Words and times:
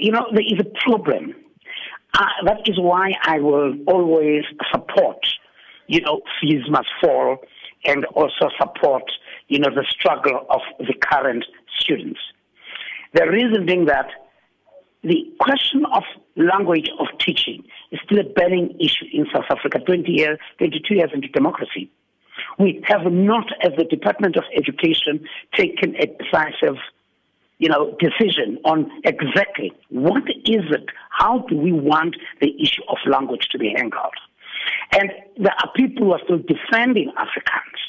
you 0.00 0.12
know, 0.12 0.26
there 0.32 0.44
is 0.44 0.58
a 0.60 0.90
problem. 0.90 1.34
Uh, 2.14 2.24
that 2.44 2.60
is 2.66 2.78
why 2.78 3.12
I 3.22 3.38
will 3.38 3.74
always 3.86 4.44
support, 4.72 5.18
you 5.86 6.00
know, 6.00 6.22
fees 6.40 6.62
must 6.68 6.88
fall 7.00 7.38
and 7.84 8.04
also 8.06 8.50
support, 8.58 9.04
you 9.48 9.58
know, 9.58 9.70
the 9.74 9.84
struggle 9.88 10.46
of 10.50 10.60
the 10.78 10.94
current 11.00 11.44
students. 11.78 12.20
The 13.14 13.28
reason 13.28 13.66
being 13.66 13.86
that 13.86 14.08
the 15.02 15.24
question 15.40 15.84
of 15.92 16.02
language 16.36 16.88
of 16.98 17.06
teaching 17.18 17.64
is 17.90 18.00
still 18.04 18.18
a 18.18 18.24
burning 18.24 18.76
issue 18.80 19.06
in 19.12 19.26
South 19.32 19.46
Africa 19.50 19.78
20 19.78 20.10
years, 20.10 20.38
22 20.58 20.94
years 20.94 21.10
into 21.14 21.28
democracy. 21.28 21.90
We 22.58 22.82
have 22.86 23.10
not, 23.10 23.46
as 23.62 23.72
the 23.76 23.84
Department 23.84 24.36
of 24.36 24.44
Education, 24.56 25.26
taken 25.54 25.94
a 25.96 26.06
decisive 26.06 26.76
you 27.60 27.68
know, 27.68 27.96
decision 28.00 28.58
on 28.64 28.90
exactly 29.04 29.70
what 29.90 30.24
is 30.28 30.64
it, 30.70 30.86
how 31.10 31.44
do 31.48 31.56
we 31.56 31.72
want 31.72 32.16
the 32.40 32.50
issue 32.60 32.82
of 32.88 32.96
language 33.06 33.48
to 33.52 33.58
be 33.58 33.72
handled. 33.76 34.14
And 34.92 35.10
there 35.36 35.54
are 35.62 35.70
people 35.76 36.06
who 36.06 36.12
are 36.12 36.20
still 36.24 36.38
defending 36.38 37.12
Afrikaans 37.16 37.80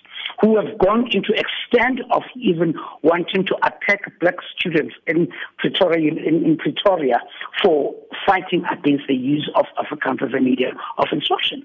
who 0.42 0.58
have 0.58 0.78
gone 0.80 1.08
into 1.12 1.34
extent 1.34 2.02
of 2.12 2.24
even 2.36 2.74
wanting 3.04 3.46
to 3.46 3.56
attack 3.64 4.12
black 4.20 4.36
students 4.58 4.96
in 5.08 5.28
Pretoria, 5.58 6.12
in, 6.12 6.44
in 6.44 6.58
Pretoria 6.58 7.22
for 7.64 7.96
fighting 8.28 8.64
against 8.72 9.04
the 9.08 9.16
use 9.16 9.50
of 9.56 9.66
Afrikaans 9.78 10.22
as 10.24 10.34
a 10.34 10.42
medium 10.42 10.76
of 10.98 11.08
instruction. 11.12 11.64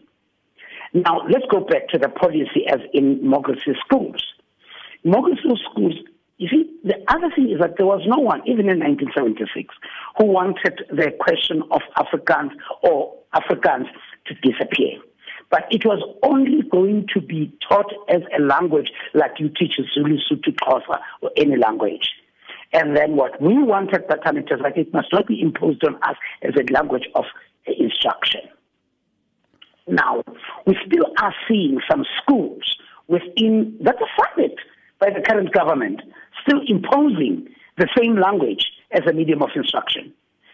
Now, 0.92 1.23
let's 1.28 1.46
go 1.50 1.60
back 1.60 1.88
to 1.88 1.98
the 1.98 2.09
policy 2.09 2.66
as 2.68 2.80
in 2.92 3.26
Model 3.26 3.54
C 3.64 3.73
schools. 3.84 4.23
Model 5.04 5.36
C 5.42 5.56
schools, 5.70 5.95
you 6.38 6.48
see, 6.48 6.70
the 6.84 6.96
other 7.08 7.30
thing 7.34 7.50
is 7.50 7.60
that 7.60 7.76
there 7.78 7.86
was 7.86 8.02
no 8.06 8.18
one, 8.18 8.42
even 8.46 8.68
in 8.68 8.78
1976, 8.78 9.74
who 10.18 10.26
wanted 10.26 10.84
the 10.90 11.10
question 11.18 11.62
of 11.70 11.80
Afrikaans 11.96 12.50
or 12.82 13.14
Africans 13.32 13.86
to 14.26 14.34
disappear. 14.34 14.98
But 15.51 15.66
it 15.70 15.87
was 15.87 16.02
only 16.23 16.62
going 16.70 17.07
to 17.14 17.20
be 17.20 17.57
taught 17.66 17.90
as 18.09 18.20
a 18.37 18.42
language 18.42 18.90
like 19.14 19.38
you 19.38 19.48
teach 19.48 19.79
Zulu, 19.95 20.18
Sotho, 20.30 20.52
Xhosa, 20.54 21.01
or 21.23 21.30
any 21.37 21.57
language. 21.57 22.09
And 22.73 22.96
then 22.96 23.16
what 23.16 23.40
we 23.40 23.57
wanted 23.62 24.04
that 24.09 24.24
time, 24.24 24.37
it 24.37 24.48
was 24.51 24.60
like 24.60 24.76
it 24.76 24.92
must 24.92 25.12
not 25.12 25.26
be 25.26 25.40
imposed 25.40 25.84
on 25.84 25.95
us 26.02 26.16
as 26.42 26.52
a 26.57 26.73
language 26.73 27.09
of 27.14 27.24
instruction. 27.66 28.42
Now, 29.87 30.23
we 30.66 30.76
still 30.84 31.07
are 31.23 31.34
seeing 31.48 31.79
some 31.88 32.04
schools 32.20 32.76
within, 33.07 33.79
that 33.82 33.96
are 34.02 34.26
funded 34.34 34.59
by 34.98 35.10
the 35.10 35.20
current 35.20 35.52
government, 35.52 36.02
still 36.46 36.60
imposing 36.66 37.48
the 37.76 37.88
same 37.96 38.18
language 38.18 38.66
as 38.92 39.00
a 39.08 39.12
medium 39.12 39.42
of 39.42 39.50
instruction. 39.54 40.12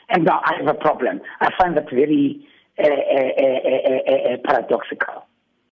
And 0.08 0.24
now 0.24 0.40
I 0.44 0.56
have 0.58 0.68
a 0.68 0.74
problem. 0.74 1.20
I 1.40 1.50
find 1.58 1.76
that 1.76 1.90
very 1.90 2.46
uh, 2.78 2.82
uh, 2.82 2.86
uh, 2.86 4.36
paradoxical. 4.44 5.26